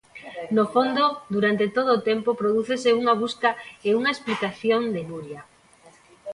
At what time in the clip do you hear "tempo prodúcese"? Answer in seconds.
2.09-2.97